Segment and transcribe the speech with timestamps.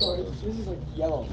[0.00, 1.26] Yo,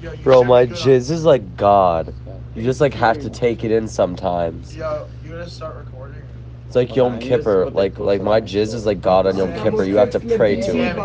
[0.00, 2.14] you Bro, my be good on- jizz is like God.
[2.54, 4.74] You just like have to take it in sometimes.
[4.74, 6.22] Yo, you gonna start recording?
[6.66, 7.70] It's like Yom Kippur.
[7.70, 9.84] Like like my jizz is like God on Yom Kippur.
[9.84, 10.96] You have to pray to it.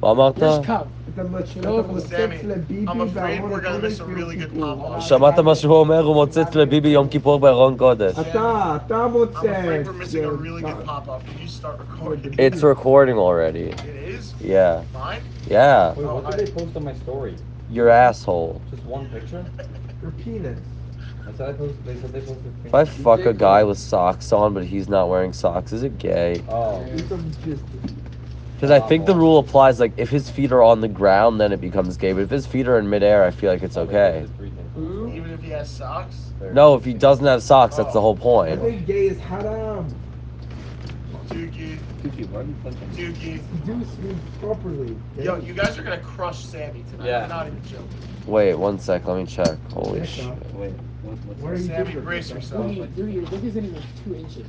[0.00, 1.45] מה אמרת?
[1.45, 1.59] There's cup.
[1.61, 4.95] אתה Sammy, מוצץ לביבי I'm afraid we're gonna miss a ביום really good כיפור.
[4.97, 5.01] pop-off.
[5.01, 6.03] שמעת מה שהוא אומר?
[6.03, 8.19] הוא מוצץ לביבי יום כיפור בארון קודש.
[8.19, 9.35] אתה, אתה I'm מוצץ.
[9.37, 11.21] afraid we're missing a really good pop up.
[11.27, 12.33] Can you start recording?
[12.37, 13.69] It's recording already.
[13.69, 14.33] It is?
[14.41, 14.81] Yeah.
[14.93, 15.21] Mine?
[15.49, 15.93] Yeah.
[15.97, 17.35] Wait, what did they post on my story?
[17.77, 18.61] Your asshole.
[18.71, 19.43] Just one picture?
[20.01, 20.59] Your penis.
[21.27, 21.85] I said I posted.
[21.85, 22.51] They said they posted.
[22.69, 25.97] If I fuck a guy with socks on but he's not wearing socks, is it
[25.97, 26.41] gay?
[26.49, 26.85] Oh.
[28.62, 30.80] You some just Because I think the rule applies like if his feet are on
[30.80, 32.12] the ground, then it becomes gay.
[32.12, 34.26] But if his feet are in midair, I feel like it's okay.
[34.76, 36.30] Even if he has socks?
[36.52, 38.02] No, if he doesn't have socks, that's the oh.
[38.02, 38.60] whole point.
[38.60, 39.92] I think gay is haram.
[41.28, 41.78] Dookie.
[42.02, 43.40] Dookie.
[43.64, 44.96] Do speak properly.
[45.18, 47.06] Yo, you guys are gonna crush Sammy tonight.
[47.06, 47.22] Yeah.
[47.22, 47.88] I'm not even joking.
[48.26, 49.06] Wait, one sec.
[49.06, 49.58] Let me check.
[49.72, 50.26] Holy shit.
[50.54, 50.72] Wait.
[51.02, 52.66] What, what's Where are you Sammy, brace yourself.
[52.66, 54.46] Dude, dude, your dick isn't even two inches.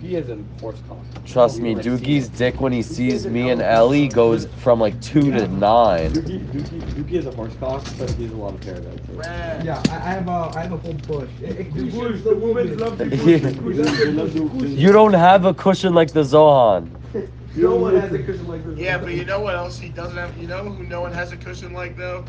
[0.00, 0.98] He is in horse cock.
[1.24, 5.48] Trust me, Dookie's dick when he sees me and Ellie goes from like two to
[5.48, 6.12] nine.
[6.12, 8.96] Dookie, Dookie, Dookie is a horse cock, but he has a lot of hair though.
[8.96, 9.12] too.
[9.12, 9.64] Red.
[9.64, 11.28] Yeah, I, I have a, I have a whole bush.
[11.42, 14.68] Ik Die doe bush, the the women women love the.
[14.68, 16.88] You don't have a cushion like the Zohan.
[17.56, 18.78] No one has a cushion like this.
[18.78, 20.36] Yeah, but you know what else he doesn't have?
[20.38, 22.24] You know who no one has a cushion like though?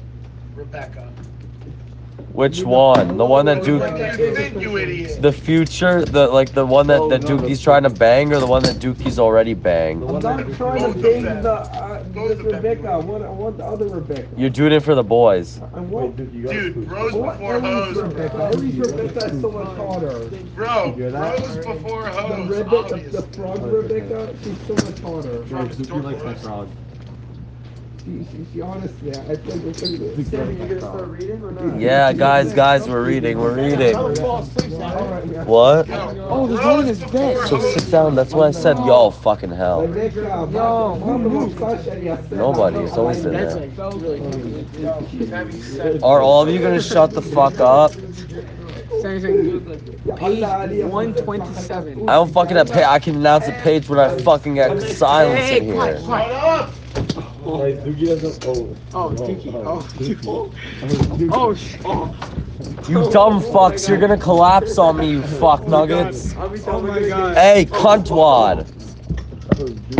[0.55, 1.13] Rebecca.
[2.39, 3.17] Which one?
[3.17, 5.21] The one that Duke, do you think, you idiot?
[5.21, 8.63] the future, the like the one that that Dookie's trying to bang, or the one
[8.63, 10.03] that Dookie's already banged?
[10.03, 12.39] I'm not trying to bang the, uh, this.
[12.39, 12.87] Rebecca.
[12.87, 14.29] I want, I want the other Rebecca.
[14.37, 15.59] You're doing it for the boys.
[15.75, 16.15] I want.
[16.15, 17.97] Wait, Dookie, you got Dude, bros before hoes.
[17.97, 18.37] Rebecca.
[18.53, 20.29] Ellie's Rebecca is so much hotter.
[20.55, 21.37] Bro, You hear that?
[21.39, 25.45] bros before The hoes, Rebecca, the frog Rebecca, she's so much hotter.
[25.45, 26.69] Frog's Dookie likes my frog.
[28.09, 30.27] She, she, she honestly, I think we're pretty good.
[30.27, 31.79] Sammy, you gonna start reading or not?
[31.79, 33.93] Yeah, guys, guys, we're reading, we're reading.
[33.93, 34.97] Don't fall asleep now.
[34.97, 35.43] Alright, yeah.
[35.43, 35.87] What?
[35.91, 37.49] Oh, there's bros one in his.
[37.49, 38.15] So sit down.
[38.15, 39.85] That's why I said, y'all fucking hell.
[39.85, 43.67] Rebecca, Yo, mano, Sasha, yeah, said- Nobody, it's always in That's there.
[43.67, 45.27] like really creepy.
[45.27, 47.91] Sammy said- Are all of you gonna shut the fuck up?
[49.03, 52.09] Page 127.
[52.09, 52.83] I don't fucking have pay.
[52.83, 56.69] I can announce a page when I fucking get silence in Hey, quiet, here.
[57.57, 57.75] Quiet.
[57.75, 57.87] Shut up!
[57.87, 58.45] Wait, Dookie doesn't.
[58.47, 58.75] Oh.
[58.93, 59.53] Oh, Dookie.
[59.65, 61.29] Oh, Dookie.
[61.31, 62.15] Oh, sh- oh.
[62.89, 66.33] You dumb fucks, you're gonna collapse on me, you fuck nuggets.
[66.37, 67.31] Oh my god.
[67.31, 68.65] Oh hey, cuntwad.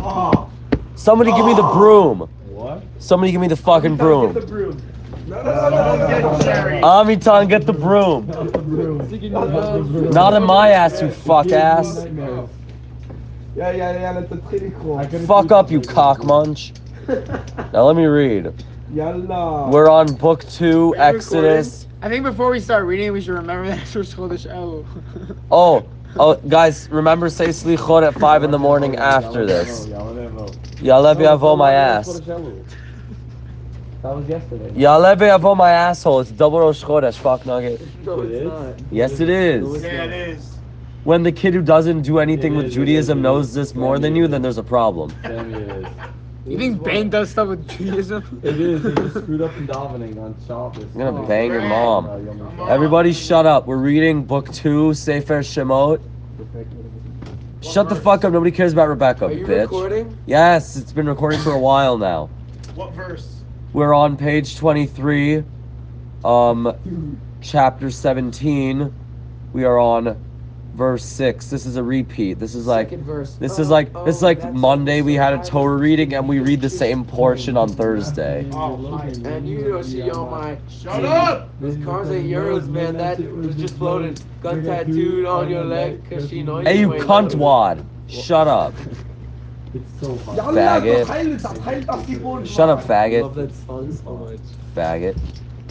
[0.01, 0.49] Oh,
[0.95, 2.27] Somebody give me the broom.
[2.49, 2.83] What?
[2.99, 4.33] Somebody give me the fucking Get the broom.
[4.45, 4.81] broom.
[5.27, 6.41] No, no, no, no, Get no, no.
[6.41, 6.81] Jerry.
[6.81, 8.25] Amitan, get the broom.
[8.27, 10.09] Get the broom.
[10.09, 12.05] Not in my ass, you fuck ass.
[13.55, 15.03] Ja, ja, ja, dat is geen gewoon.
[15.25, 16.71] Fuck up, you cock munch.
[17.73, 18.53] Now let me read.
[18.93, 19.69] Yalla.
[19.71, 21.87] We're on book two, Exodus.
[22.01, 24.85] I think before we start reading, we should remember that it's Rosh Chodesh Elul.
[25.51, 25.87] Oh,
[26.17, 29.87] oh, guys, remember say slichot at five in the morning after this.
[29.87, 32.19] Yalev yavo my ass.
[34.01, 34.69] That was yesterday.
[34.71, 36.19] Yalev yavo my asshole.
[36.21, 37.81] It's double Rosh Chodesh, fuck nugget.
[38.05, 38.47] No, It it's is?
[38.47, 38.75] not.
[38.91, 39.83] Yes, it is.
[39.83, 40.59] Yeah, it is.
[41.03, 44.15] When the kid who doesn't do anything It with is, Judaism knows this more than
[44.15, 45.11] you, then there's a problem.
[46.49, 46.71] Sammy it is.
[46.71, 48.39] You think Bane does stuff with Judaism?
[48.43, 48.83] It is.
[48.83, 50.95] He just screwed up in davening on Shabbos.
[50.95, 52.05] I'm gonna bang your mom.
[52.05, 52.61] Yom Come Kippur.
[52.63, 52.69] on.
[52.69, 53.67] Everybody shut up.
[53.67, 56.01] We're reading book two, Sefer Shemot.
[57.61, 58.33] Shut the fuck up.
[58.33, 59.61] Nobody cares about Rebecca, Are you bitch.
[59.63, 60.17] recording?
[60.25, 62.29] Yes, it's been recording for a while now.
[62.75, 63.41] What verse?
[63.73, 65.43] We're on page 23,
[66.23, 66.73] um,
[67.41, 68.91] chapter 17.
[69.53, 70.17] We are on
[70.79, 71.50] verse 6.
[71.50, 72.40] This is a repeat.
[72.40, 73.35] This is like verse.
[73.35, 76.13] this Oh, is like oh, this is like that's- Monday we had a Torah reading
[76.13, 78.45] and we read the same portion on Thursday.
[78.50, 81.50] And you know, see on my Shut up!
[81.59, 82.95] This car's eight euros, man.
[82.95, 87.03] That was just floating Gun tattooed on your leg, cause she knows Hey you ain't
[87.03, 87.39] cunt know.
[87.44, 87.85] wad.
[88.07, 88.73] Shut up.
[89.73, 90.38] It's so hot.
[90.38, 91.06] Faggot.
[92.47, 93.36] Shut up, Love faggot.
[93.36, 94.39] that song so much.
[94.75, 95.18] Faggot.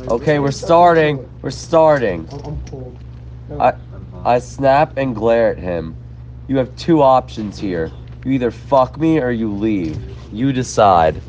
[0.09, 1.27] Okay, we're starting.
[1.41, 2.29] We're starting.
[2.31, 2.97] I'm, I'm cold.
[3.59, 3.73] I-
[4.25, 5.97] I snap and glare at him.
[6.49, 7.93] You have two options here.
[8.25, 10.01] You either fuck me or you leave.
[10.33, 11.23] You decide.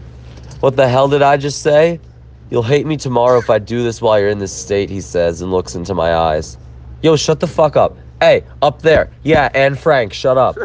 [0.61, 2.01] What the hell did I just say?
[2.49, 5.41] You'll hate me tomorrow if I do this while you're in this state, he says
[5.41, 6.57] and looks into my eyes.
[7.01, 7.97] Yo, shut the fuck up.
[8.19, 9.11] Hey, up there.
[9.23, 10.55] Yeah, and Frank, shut up.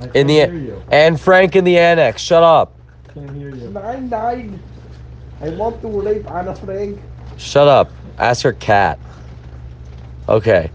[0.00, 0.82] I In the hear you.
[0.90, 2.78] and Frank in the annex, shut up.
[3.14, 3.68] Can't hear you.
[3.70, 4.60] Nine, nine.
[5.40, 7.00] I want to rape Anna Frank.
[7.36, 7.92] Shut up.
[8.18, 8.98] Ask her cat.
[10.28, 10.70] Okay.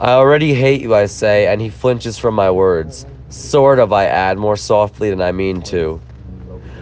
[0.00, 3.06] I already hate you, I say, and he flinches from my words.
[3.28, 6.00] Sort of, I add, more softly than I mean to.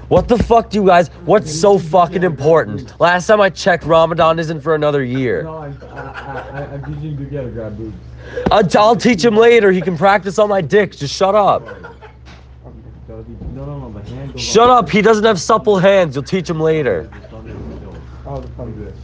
[0.08, 1.08] What the fuck do you guys?
[1.24, 2.98] What's so fucking important?
[3.00, 5.44] Last time I checked, Ramadan isn't for another year.
[5.44, 7.96] No, I'm, I, I, I'm teaching you to grab boobs.
[8.50, 9.72] I'll, I'll teach him later.
[9.72, 10.94] He can practice on my dick.
[10.94, 11.66] Just shut up.
[14.36, 14.90] Shut up.
[14.90, 16.14] He doesn't have supple hands.
[16.14, 17.10] You'll teach him later.
[18.26, 18.94] Oh, the thumb this.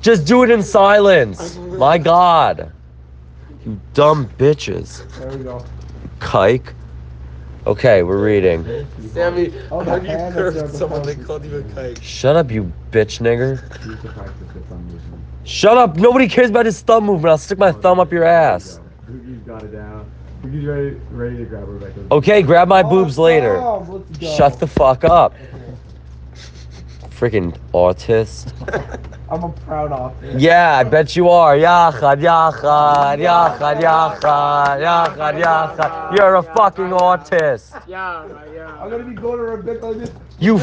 [0.00, 1.56] Just do it in silence.
[1.56, 2.72] My God.
[3.66, 5.02] You dumb bitches.
[5.18, 5.64] There we go.
[6.20, 6.72] Kike.
[7.66, 8.86] Okay, we're reading.
[9.12, 12.00] Sammy, Oh, the when you hand curved that's someone, they called you a kike.
[12.00, 13.60] Shut up, you bitch nigger.
[13.84, 15.24] Use to practice the thumb movement.
[15.42, 15.96] Shut up.
[15.96, 17.28] Nobody cares about his thumb movement.
[17.30, 18.78] I'll stick my oh, thumb up your ass.
[19.10, 20.08] Boogie's got it down.
[20.44, 22.06] Boogie's ready, ready to grab Rebecca.
[22.12, 23.56] Okay, grab my oh, boobs later.
[23.56, 24.36] Awesome, let's go.
[24.36, 25.34] Shut the fuck up.
[27.10, 28.52] Freaking autist.
[29.28, 30.38] I'm a proud author.
[30.38, 31.56] Yeah, I bet you are.
[31.56, 36.16] Yachad, yachad, yachad, yachad, yachad, yachad.
[36.16, 37.82] You're a fucking autist.
[37.88, 38.24] Yeah,
[38.54, 38.80] yeah.
[38.80, 40.10] I'm gonna be going to Rebecca like this.
[40.38, 40.58] You,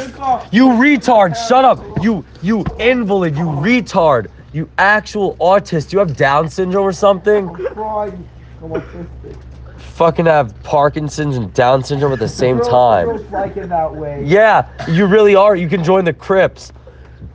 [0.51, 1.36] you retard.
[1.48, 1.80] Shut up.
[2.01, 3.36] You, you invalid.
[3.36, 4.27] You retard.
[4.54, 5.92] You actual autist.
[5.92, 7.50] You have Down syndrome or something?
[7.50, 8.30] I'm crying.
[8.62, 9.38] I'm autistic.
[9.77, 13.06] Fucking have Parkinson's and Down syndrome at the same Girls- time.
[13.07, 14.24] Girls like it that way.
[14.25, 15.56] Yeah, you really are.
[15.56, 16.71] You can join the Crips,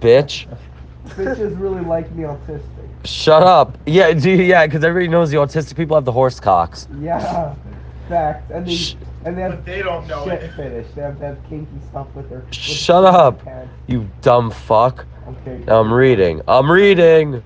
[0.01, 0.47] bitch.
[1.11, 2.63] Bitches really like me autistic.
[3.05, 3.79] Shut up.
[3.87, 6.89] Yeah, do you, yeah, because everybody knows the autistic people have the horse cocks.
[7.01, 7.55] Yeah.
[8.09, 8.51] Fact.
[8.51, 10.53] And they Sh- and they But they don't know shit it.
[10.55, 10.87] fetish.
[10.95, 12.41] They have, they have kinky stuff with their.
[12.41, 13.45] with Shut their up.
[13.45, 13.71] pants.
[13.87, 15.07] You dumb fuck.
[15.29, 15.63] Okay.
[15.69, 16.41] I'm reading.
[16.49, 17.43] I'm reading.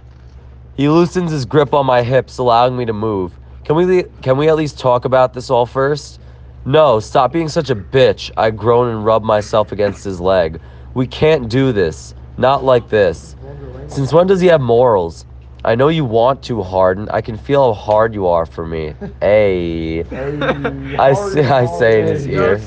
[0.76, 3.38] He loosens his grip on my hips, allowing me to move.
[3.64, 6.20] Can we le- can we at least talk about this all first?
[6.64, 8.31] No, stop being such a bitch.
[8.37, 10.61] I groan and rub myself against his leg.
[10.94, 12.14] We can't do this.
[12.37, 13.37] Not like this.
[13.88, 15.26] Since when does he have morals?
[15.64, 17.08] I know you want to, Hardin.
[17.11, 18.94] I can feel how hard you are for me.
[19.20, 20.02] Hey.
[20.02, 22.58] Hey, I hard, say- I say in hey, his You're ear.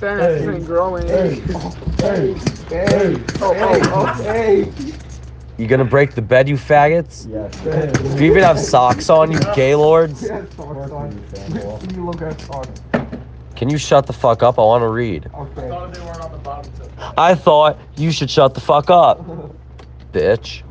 [5.58, 7.28] You gonna break the bed, you faggots?
[7.30, 8.16] Yes.
[8.16, 10.22] Do you even have socks on, you gaylords?
[10.22, 11.12] Yes, socks on.
[11.96, 12.82] You look at socks?
[13.56, 14.60] Can you shut the fuck up?
[14.60, 15.30] I want to read.
[15.34, 15.70] I Okay.
[15.70, 16.92] thought they weren't on the bottom tip.
[17.18, 19.26] I thought you should shut the fuck up,
[20.12, 20.64] bitch.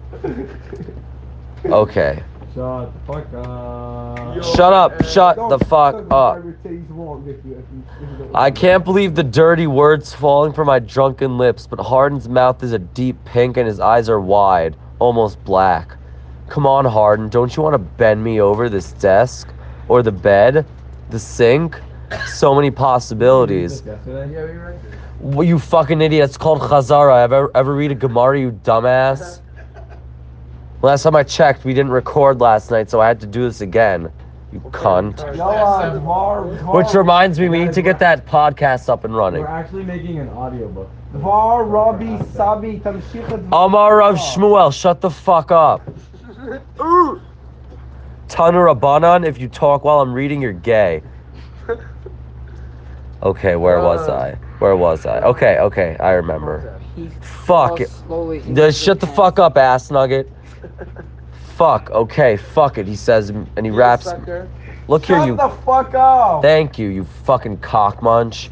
[1.64, 2.22] Okay.
[2.54, 4.44] Shut the fuck up.
[4.44, 5.04] Shut up.
[5.04, 6.42] Shut the fuck up.
[8.34, 12.72] I can't believe the dirty words falling from my drunken lips, but Hardin's mouth is
[12.72, 15.96] a deep pink and his eyes are wide, almost black.
[16.48, 19.48] Come on, Hardin, don't you want to bend me over this desk?
[19.88, 20.66] Or the bed?
[21.10, 21.80] The sink?
[22.26, 23.82] So many possibilities.
[23.84, 24.32] Yesterday?
[24.32, 24.78] Yeah, we right
[25.20, 26.24] Well, you fucking idiot.
[26.24, 27.22] It's called Chazara.
[27.22, 29.40] Ever, ever read a Gemara, you dumbass?
[30.82, 33.62] Last time I checked, we didn't record last night, so I had to do this
[33.62, 34.12] again.
[34.52, 35.18] You cunt.
[35.34, 39.16] Yo, uh, Dvar, Dvar, Which reminds me, we need to get that podcast up and
[39.16, 39.40] running.
[39.40, 40.90] We're actually making an audiobook.
[41.14, 45.80] Dvar, Rabbi, Sabi, Tamshich, Amar Rav Shmuel, shut the fuck up.
[48.28, 51.02] Tana Rabbanan, if you talk while I'm reading, you're gay.
[53.22, 54.30] Okay, where was uh, I?
[54.58, 55.20] Where was I?
[55.20, 56.78] Okay, okay, I remember.
[56.94, 57.88] He Fuck falls it.
[57.88, 60.30] slowly into Just shut the fuck up, ass nugget.
[61.56, 64.04] Fuck, okay, fuck it, he says, and he You raps.
[64.04, 64.48] sucker.
[64.88, 65.36] Look here, Shut you.
[65.36, 66.42] the fuck up!
[66.42, 68.50] Thank you, you fucking cock munch.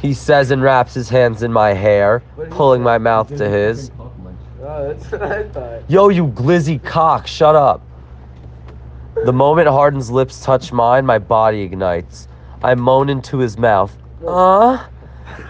[0.00, 3.90] He says and wraps his hands in my hair, pulling my mouth to his.
[3.98, 5.82] Oh, that's what I thought.
[5.90, 7.82] Yo, you glizzy cock, shut up.
[9.14, 12.26] The moment Hardin's lips touch mine, my body ignites.
[12.64, 14.84] I moan into his mouth, uh,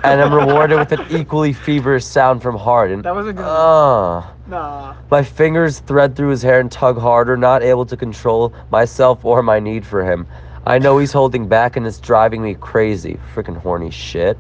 [0.04, 3.02] and I'm rewarded with an equally feverish sound from Hardin.
[3.02, 4.23] That was a good Uh.
[4.47, 4.95] Nah.
[5.11, 9.42] My fingers thread through his hair and tug harder, not able to control myself or
[9.42, 10.26] my need for him.
[10.66, 13.19] I know he's holding back and it's driving me crazy.
[13.35, 14.37] Freaking horny shit.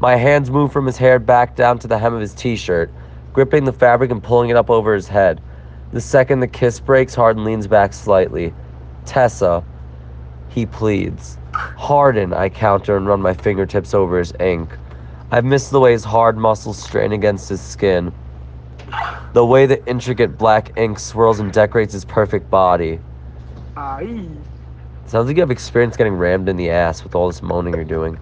[0.00, 2.90] My hands move from his hair back down to the hem of his t shirt,
[3.32, 5.40] gripping the fabric and pulling it up over his head.
[5.92, 8.52] The second the kiss breaks, Hardin leans back slightly.
[9.04, 9.64] Tessa,
[10.48, 11.38] he pleads.
[11.54, 14.76] Hardin, I counter and run my fingertips over his ink.
[15.30, 18.12] I've missed the way his hard muscles strain against his skin.
[19.32, 23.00] The way the intricate black ink swirls and decorates his perfect body.
[23.76, 24.26] Aye.
[25.06, 27.84] Sounds like you have experience getting rammed in the ass with all this moaning you're
[27.84, 28.18] doing.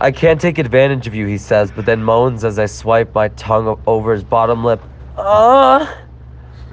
[0.00, 3.28] I can't take advantage of you, he says, but then moans as I swipe my
[3.28, 4.82] tongue over his bottom lip.
[5.18, 5.98] Ah!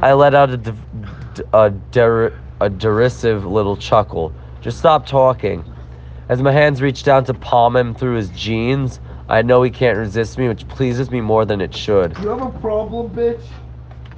[0.02, 4.34] I let out a, div- d- a, der- a derisive little chuckle.
[4.62, 5.64] Just stop talking.
[6.30, 9.00] As my hands reach down to palm him through his jeans,
[9.30, 12.18] I know he can't resist me, which pleases me more than it should.
[12.20, 13.44] You have a problem, bitch?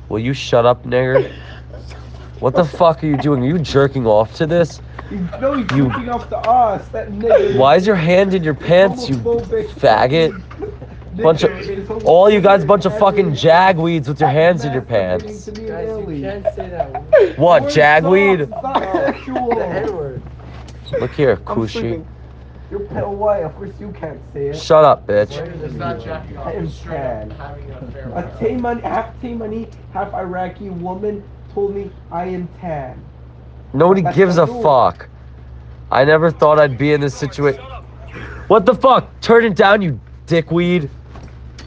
[0.07, 1.31] Will you shut up, nigger?
[2.39, 3.43] What the fuck are you doing?
[3.43, 4.81] Are you jerking off to this?
[5.11, 7.57] You know he's You- looking up to us, that nigga.
[7.57, 10.41] Why is your hand in your pants, you faggot?
[11.15, 15.49] Bunch of all you guys, bunch of fucking jagweeds with your hands in your pants.
[15.49, 17.37] Guys, you can't say that word.
[17.37, 18.41] What jagweed?
[18.41, 19.49] It's not sexual.
[19.49, 20.21] The N-word.
[20.99, 22.05] Look here, I'm Kushi.
[22.71, 23.43] You're pale white.
[23.43, 24.55] Of course you can't say it.
[24.55, 25.37] Shut up, bitch.
[25.63, 26.47] It's not jacking off.
[26.47, 28.09] I'm It's straight up having an affair.
[28.15, 28.23] A.
[28.39, 31.23] Taimani, half Taimani, half Iraqi woman
[31.53, 33.03] told me I am tan.
[33.73, 34.61] Nobody That's gives a not cool.
[34.63, 35.09] fuck.
[35.91, 37.63] I never thought I'd be in this situation.
[38.47, 39.19] What the fuck?
[39.21, 40.89] Turn it down, you dickweed.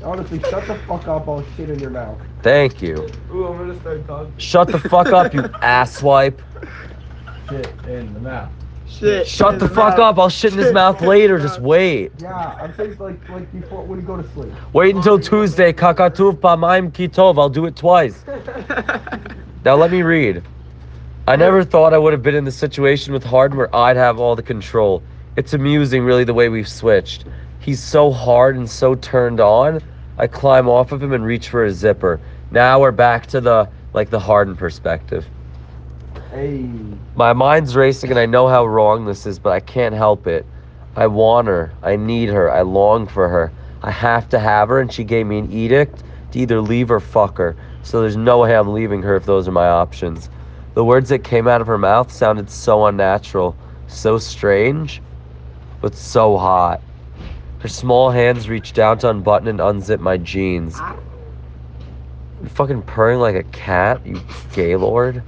[0.03, 1.29] Honestly, shut the fuck up.
[1.29, 2.19] I'll shit in your mouth.
[2.43, 3.09] Thank you.
[3.33, 4.35] Ooh, I'm gonna start talking.
[4.39, 6.41] Shut the fuck up, you asswipe.
[7.49, 8.51] Shit in the mouth.
[8.87, 9.27] Shit.
[9.27, 10.17] Shut in the fuck mouth.
[10.17, 10.19] up.
[10.19, 11.39] I'll shit in his Shit mouth later.
[11.39, 12.13] Just wait.
[12.19, 14.53] Yeah, I'm saying like like before when you go to sleep.
[14.73, 15.73] Wait until Tuesday.
[15.73, 17.39] Kakatuv pamaim kitov.
[17.39, 18.25] I'll do it twice.
[19.65, 20.43] Now let me read.
[21.29, 24.19] I never thought I would have been in the situation with Hardin where I'd have
[24.19, 25.05] all the control.
[25.37, 27.27] It's amusing, really, the way we've switched.
[27.61, 29.81] He's so hard and so turned on.
[30.19, 32.21] I climb off of him and reach for his zipper.
[32.51, 35.27] Now we're back to the like the Hardin perspective.
[36.31, 36.69] Hey,
[37.15, 40.47] My mind's racing and I know how wrong this is, but I can't help it.
[40.97, 41.73] I want her.
[41.83, 42.51] I need her.
[42.51, 43.53] I long for her.
[43.83, 47.01] I have to have her, and she gave me an edict to either leave or
[47.01, 47.57] fuck her.
[47.83, 50.31] So there's no way I'm leaving her if those are my options.
[50.75, 53.57] The words that came out of her mouth sounded so unnatural,
[53.89, 55.03] so strange,
[55.81, 56.81] but so hot.
[57.63, 60.75] Her small hands reached down to unbutton and unzip my jeans.
[60.81, 60.97] Ah.
[62.43, 64.21] You fucking purring like a cat, you
[64.53, 65.23] gaylord.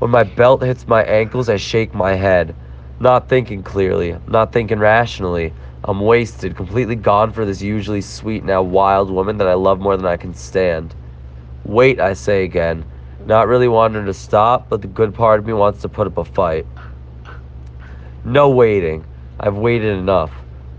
[0.00, 2.56] When my belt hits my ankles, I shake my head.
[2.98, 5.52] Not thinking clearly, not thinking rationally.
[5.84, 9.96] I'm wasted, completely gone for this usually sweet, now wild woman that I love more
[9.96, 10.92] than I can stand.
[11.64, 12.84] Wait, I say again.
[13.26, 16.18] Not really wanting to stop, but the good part of me wants to put up
[16.18, 16.66] a fight.
[18.24, 19.04] No waiting.
[19.38, 20.32] I've waited enough.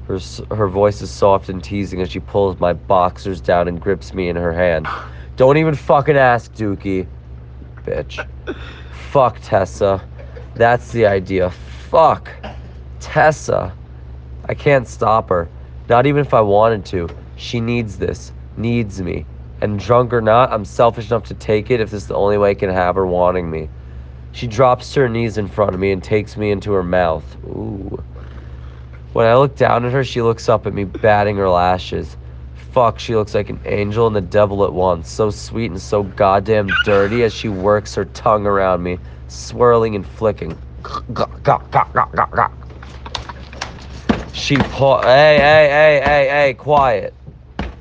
[0.10, 0.20] Her,
[0.56, 4.28] her voice is soft and teasing as she pulls my boxers down and grips me
[4.28, 4.88] in her hand.
[5.36, 7.06] Don't even fucking ask, Dookie.
[7.86, 8.28] Bitch.
[9.12, 10.04] Fuck Tessa.
[10.56, 11.52] That's the idea.
[11.52, 12.32] Fuck.
[13.00, 13.72] Tessa.
[14.46, 15.48] I can't stop her.
[15.90, 17.08] Not even if I wanted to.
[17.36, 18.34] She needs this.
[18.58, 19.28] Needs me.
[19.62, 22.40] And drunk or not, I'm selfish enough to take it if this is the only
[22.40, 23.70] way I can have her wanting me.
[24.32, 27.38] She drops to her knees in front of me and takes me into her mouth.
[27.46, 28.04] Ooh.
[29.14, 32.16] When I look down at her, she looks up at me, batting her lashes.
[32.72, 35.10] Fuck, she looks like an angel and the devil at once.
[35.10, 40.06] So sweet and so goddamn dirty as she works her tongue around me, swirling and
[40.06, 40.56] flicking.
[44.34, 45.02] She paw.
[45.02, 47.14] Hey, hey, hey, hey, hey, quiet.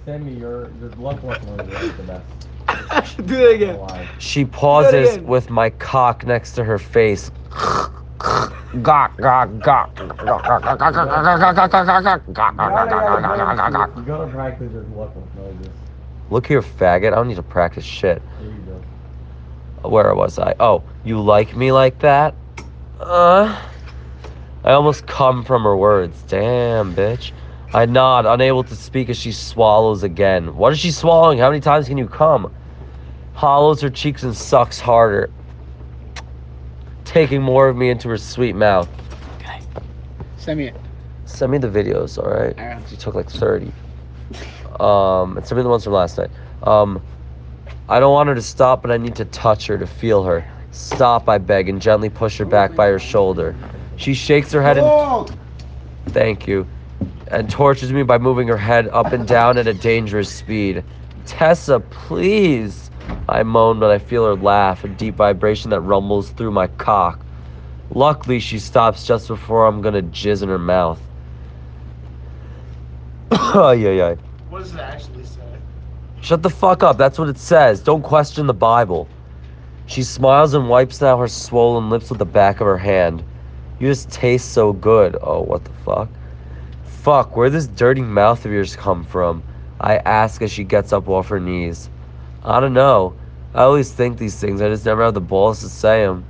[0.06, 3.16] send me your your luck luck one is the best.
[3.26, 3.74] Do it again.
[3.74, 4.08] Alive.
[4.18, 5.26] She pauses again.
[5.26, 7.30] with my cock next to her face.
[8.82, 9.98] Gawk, gawk, gawk.
[9.98, 11.00] You gotta, gotta,
[13.96, 15.72] you gotta practice your luck luck noises.
[16.30, 17.08] Look here, faggot.
[17.08, 18.20] I don't need to practice shit.
[18.40, 18.80] There you
[19.82, 19.88] go.
[19.88, 20.54] Where was I?
[20.60, 22.34] Oh, you like me like that?
[23.00, 23.58] Uh.
[24.64, 26.22] I almost come from her words.
[26.28, 27.32] Damn, bitch.
[27.72, 30.56] I nod, unable to speak as she swallows again.
[30.56, 31.38] What is she swallowing?
[31.38, 32.52] How many times can you come?
[33.32, 35.30] Hollows her cheeks and sucks harder,
[37.08, 38.86] taking more of me into her sweet mouth.
[39.36, 39.60] Okay.
[40.36, 40.76] Send me it.
[41.24, 42.56] Send me the videos, all right?
[42.58, 42.90] Alright.
[42.90, 43.72] You took like 30.
[44.78, 46.30] Um, and send me the ones from last night.
[46.64, 47.02] Um,
[47.88, 50.44] I don't want her to stop, but I need to touch her to feel her.
[50.70, 53.56] Stop, I beg, and gently push her back by her shoulder.
[53.96, 55.34] She shakes her head and
[56.12, 56.66] thank you,
[57.28, 60.84] and tortures me by moving her head up and down at a dangerous speed.
[61.24, 62.87] Tessa, please,
[63.28, 67.26] I moan, but I feel her laugh, a deep vibration that rumbles through my cock.
[67.90, 71.00] Luckily, she stops just before I'm gonna jizz in her mouth.
[73.30, 74.16] Ay, ay, ay.
[74.48, 75.40] What does it actually say?
[76.20, 76.96] Shut the fuck up.
[76.96, 77.82] That's what it says.
[77.82, 79.08] Don't question the Bible.
[79.86, 83.24] She smiles and wipes out her swollen lips with the back of her hand.
[83.78, 85.16] You just taste so good.
[85.22, 86.10] Oh, what the fuck?
[86.82, 89.42] Fuck, where this dirty mouth of yours come from?
[89.80, 91.88] I ask as she gets up off her knees.
[92.48, 93.14] I don't know.
[93.52, 94.62] I always think these things.
[94.62, 96.24] I just never have the balls to say them.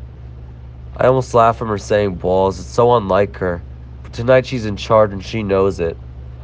[0.96, 2.58] I almost laugh from her saying balls.
[2.58, 3.62] It's so unlike her.
[4.02, 5.96] But tonight she's in charge and she knows it.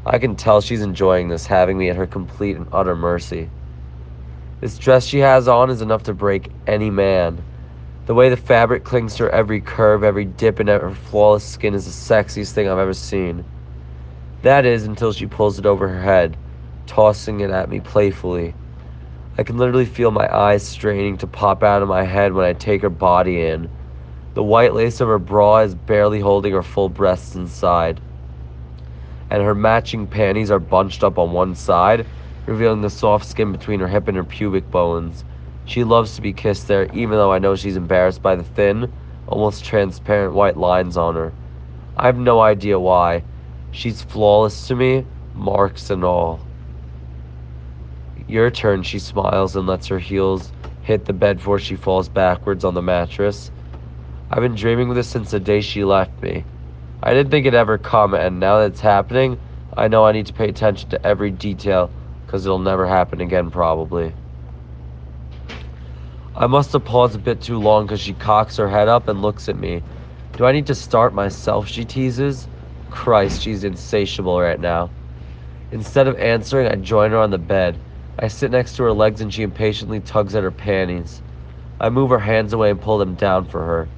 [0.06, 3.48] I can tell she's enjoying this, having me at her complete and utter mercy.
[4.60, 7.42] This dress she has on is enough to break any man.
[8.06, 11.74] The way the fabric clings to her every curve, every dip in her flawless skin
[11.74, 13.44] is the sexiest thing I've ever seen.
[14.42, 16.36] That is until she pulls it over her head,
[16.86, 18.54] tossing it at me playfully.
[19.38, 22.52] I can literally feel my eyes straining to pop out of my head when I
[22.54, 23.72] take her body in.
[24.34, 28.02] The white lace of her bra is barely holding her full breasts inside.
[29.30, 32.08] and her matching panties are bunched up on one side,
[32.46, 35.24] revealing the soft skin between her hip and her pubic bones.
[35.64, 38.92] She loves to be kissed there, even though I know she's embarrassed by the thin,
[39.26, 41.36] almost transparent white lines on her.
[41.96, 43.24] I have no idea why.
[43.70, 46.53] She's flawless to me, marks and all.
[48.26, 50.52] Your turn, she smiles and lets her heels
[50.82, 53.50] hit the bed before she falls backwards on the mattress.
[54.30, 56.44] I've been dreaming of this since the day she left me.
[57.02, 59.38] I didn't think it'd ever come, and now that it's happening,
[59.76, 61.90] I know I need to pay attention to every detail,
[62.24, 64.14] because it'll never happen again, probably.
[66.34, 69.22] I must have paused a bit too long because she cocks her head up and
[69.22, 69.82] looks at me.
[70.36, 71.68] Do I need to start myself?
[71.68, 72.48] She teases.
[72.90, 74.90] Christ, she's insatiable right now.
[75.70, 77.78] Instead of answering, I join her on the bed.
[78.18, 81.22] I sit next to her legs and she impatiently tugs at her panties.
[81.80, 83.88] I move her hands away and pull them down for her.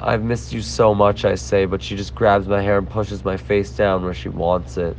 [0.00, 3.24] I've missed you so much, I say, but she just grabs my hair and pushes
[3.24, 4.96] my face down where she wants it.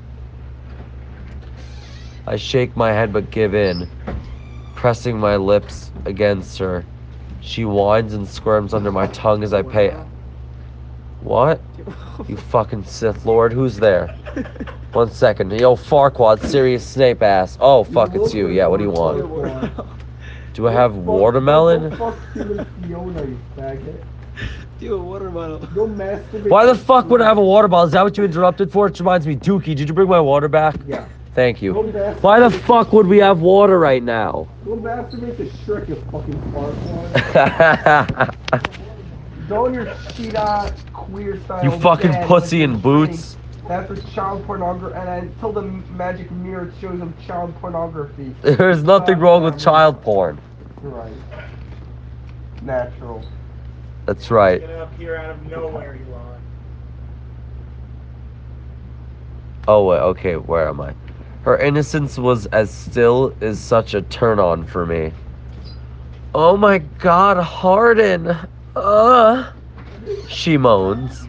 [2.27, 3.87] I shake my head but give in,
[4.75, 6.85] pressing my lips against her.
[7.41, 9.95] She whines and squirms under my tongue as I pay.
[11.21, 11.68] What?
[12.27, 14.08] You fucking Sith Lord, who's there?
[14.93, 15.51] One second.
[15.60, 17.58] Yo, Farquaad, serious Snape ass.
[17.60, 18.48] Oh, fuck, it's you.
[18.48, 19.74] Yeah, what do you want?
[20.53, 21.96] Do I have watermelon?
[21.96, 24.03] Fuck you and Fiona, you faggot.
[24.79, 25.62] Dude, watermelon.
[26.50, 27.88] Why the fuck would I have a water bottle?
[27.88, 28.88] Is that what you interrupted for?
[28.88, 30.75] It reminds me, Dookie, did you bring my water back?
[30.88, 31.08] Yeah.
[31.36, 31.74] Thank you.
[32.22, 34.48] Why the fuck would we have water right now?
[34.65, 38.36] Go masturbate to Shrek, you fucking Farquaad.
[39.49, 41.63] Go on your shit out queer style.
[41.63, 43.35] You fucking bed pussy in boots.
[43.67, 48.35] That's for child pornography, and until the magic mirror shows them child pornography.
[48.43, 50.39] There's nothing uh, wrong with child porn.
[50.83, 51.13] You're right.
[52.61, 53.25] Natural.
[54.05, 54.61] That's right.
[54.61, 56.41] Gonna appear out of nowhere, Elon.
[59.67, 60.93] Oh wait, okay, where am I?
[61.41, 65.11] Her innocence was as still is such a turn on for me.
[66.35, 68.38] Oh my god, Hardin.
[68.79, 69.51] Uh
[70.27, 71.27] she moans.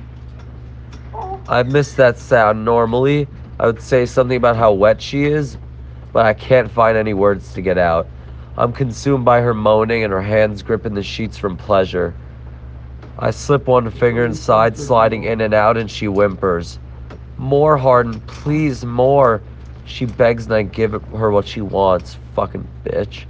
[1.48, 2.64] I miss that sound.
[2.64, 3.26] Normally,
[3.58, 5.58] I would say something about how wet she is,
[6.12, 8.08] but I can't find any words to get out.
[8.56, 12.14] I'm consumed by her moaning and her hands gripping the sheets from pleasure.
[13.18, 16.78] I slip one finger inside, sliding in and out, and she whimpers.
[17.36, 19.42] More, Hardin, please, more.
[19.86, 22.16] She begs and I give her what she wants.
[22.34, 23.24] Fucking bitch.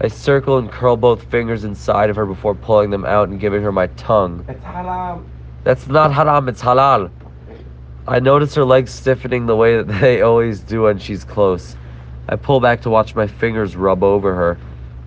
[0.00, 3.62] I circle and curl both fingers inside of her before pulling them out and giving
[3.62, 4.44] her my tongue.
[4.48, 5.24] It's haram.
[5.62, 7.10] That's not haram, it's halal.
[8.06, 11.76] I notice her legs stiffening the way that they always do when she's close.
[12.28, 14.58] I pull back to watch my fingers rub over her,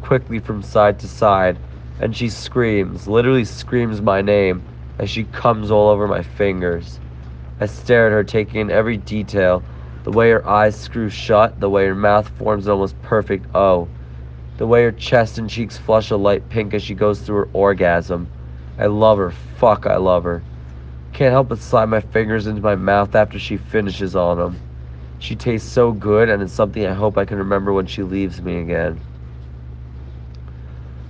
[0.02, 1.60] quickly from side to side,
[2.00, 4.64] and she screams, literally screams my name,
[5.00, 7.00] as she comes all over my fingers.
[7.60, 9.64] I stare at her, taking in every detail
[10.04, 13.90] the way her eyes screw shut, the way her mouth forms an almost perfect O,
[14.58, 17.50] the way her chest and cheeks flush a light pink as she goes through her
[17.54, 18.28] orgasm.
[18.78, 19.32] I love her.
[19.32, 20.44] Fuck, I love her.
[21.14, 24.60] Can't help but slide my fingers into my mouth after she finishes on them.
[25.20, 28.42] She tastes so good, and it's something I hope I can remember when she leaves
[28.42, 29.00] me again.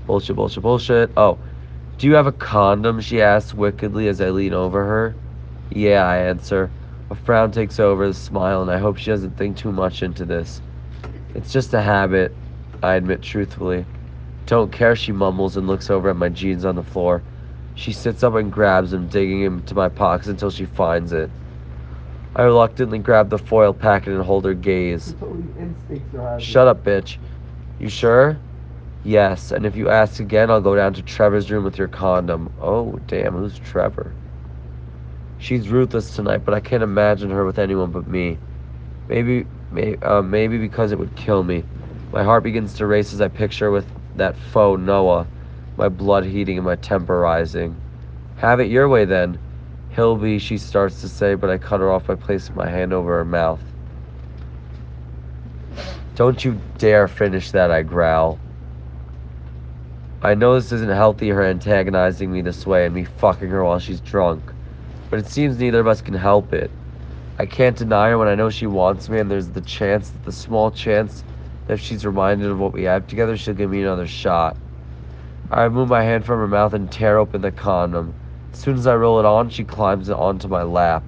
[0.05, 1.11] Bullshit, bullshit, bullshit.
[1.17, 1.37] Oh,
[1.97, 3.01] do you have a condom?
[3.01, 5.15] She asks wickedly as I lean over her.
[5.69, 6.71] Yeah, I answer.
[7.09, 10.23] A frown takes over the smile, and I hope she doesn't think too much into
[10.23, 10.61] this.
[11.35, 12.33] It's just a habit,
[12.83, 13.85] I admit truthfully.
[14.45, 17.21] Don't care, she mumbles and looks over at my jeans on the floor.
[17.75, 21.29] She sits up and grabs them, digging into my pockets until she finds it.
[22.35, 25.15] I reluctantly grab the foil packet and hold her gaze.
[26.39, 27.17] Shut up, bitch.
[27.79, 28.37] You sure?
[29.03, 32.51] Yes, and if you ask again, I'll go down to Trevor's room with your condom.
[32.59, 34.13] Oh, damn, who's Trevor?
[35.39, 38.37] She's ruthless tonight, but I can't imagine her with anyone but me.
[39.07, 41.63] Maybe, may, uh, maybe because it would kill me.
[42.11, 45.27] My heart begins to race as I picture with that foe Noah,
[45.75, 47.75] my blood heating and my temper rising.
[48.37, 49.37] Have it your way then.
[49.89, 53.17] Hilby, she starts to say, but I cut her off by placing my hand over
[53.17, 53.61] her mouth.
[56.15, 58.39] Don't you dare finish that, I growl.
[60.21, 63.79] I know this isn't healthy, her antagonizing me this way and me fucking her while
[63.79, 64.41] she's drunk,
[65.09, 66.71] but it seems neither of us can help it.
[67.37, 70.31] I can't deny her when I know she wants me, and there's the chance, the
[70.31, 71.23] small chance,
[71.67, 74.57] if she's reminded of what we have together, she'll give me another shot.
[75.51, 78.13] I remove my hand from her mouth and tear open the condom.
[78.53, 81.03] As soon as I roll it on, she climbs it onto my lap.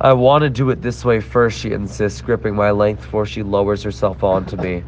[0.00, 3.42] I want to do it this way first, she insists, gripping my length before she
[3.42, 4.82] lowers herself onto me.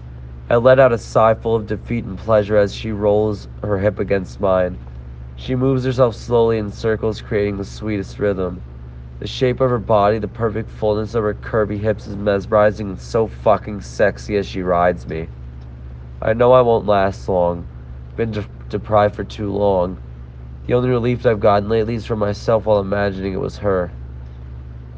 [0.51, 3.99] I let out a sigh full of defeat and pleasure as she rolls her hip
[3.99, 4.79] against mine.
[5.37, 8.61] She moves herself slowly in circles, creating the sweetest rhythm.
[9.25, 13.01] The shape of her body, the perfect fullness of her curvy hips is mesmerizing and
[13.01, 15.29] so fucking sexy as she rides me.
[16.21, 17.67] I know I won't last long.
[18.17, 19.97] Been de- deprived for too long.
[20.67, 23.91] The only relief I've gotten lately is from myself while imagining it was her.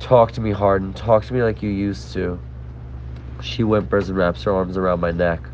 [0.01, 0.93] Talk to me, Hardin.
[0.93, 2.41] Talk to me like you used to.
[3.41, 5.49] She whimpers and wraps her arms around my neck.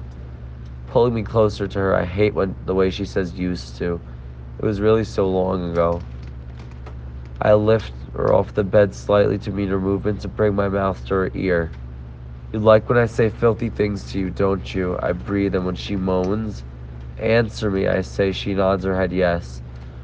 [0.86, 4.00] Pulling me closer to her, I hate when the way she says used to.
[4.58, 6.00] It was really so long ago.
[7.42, 11.04] I lift her off the bed slightly to meet her movements and bring my mouth
[11.06, 11.72] to her ear.
[12.52, 14.96] You like when I say filthy things to you, don't you?
[15.02, 16.62] I breathe, and when she moans,
[17.18, 18.32] Answer me, I say.
[18.32, 19.60] She nods her head yes.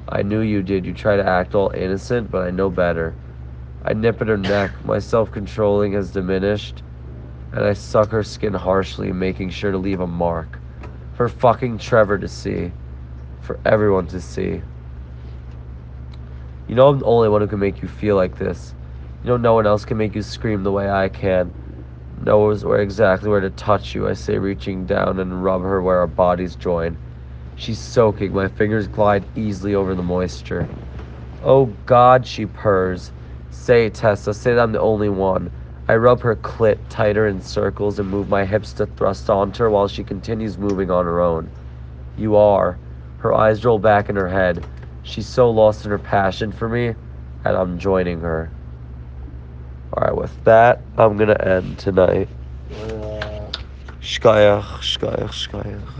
[0.08, 0.84] I knew you did.
[0.84, 3.14] You try to act all innocent, but I know better.
[3.84, 4.84] I nip at her neck.
[4.84, 6.82] My self controlling has diminished,
[7.52, 10.58] and I suck her skin harshly, making sure to leave a mark.
[11.14, 12.72] For fucking Trevor to see.
[13.42, 14.62] For everyone to see.
[16.68, 18.74] You know I'm the only one who can make you feel like this.
[19.24, 21.52] You know no one else can make you scream the way I can.
[22.24, 25.98] Knows where exactly where to touch you, I say, reaching down and rub her where
[25.98, 26.98] our bodies join.
[27.56, 28.34] She's soaking.
[28.34, 30.68] My fingers glide easily over the moisture.
[31.42, 33.12] Oh God, she purrs.
[33.50, 35.50] Say, Tessa, say that I'm the only one.
[35.88, 39.70] I rub her clit tighter in circles and move my hips to thrust onto her
[39.70, 41.50] while she continues moving on her own.
[42.18, 42.78] You are.
[43.18, 44.62] Her eyes roll back in her head.
[45.02, 46.88] She's so lost in her passion for me,
[47.44, 48.50] and I'm joining her.
[49.94, 52.28] Alright, with that, I'm gonna end tonight.
[52.70, 53.50] Uh,
[54.02, 55.88] shkayach, shkayach, shkayach.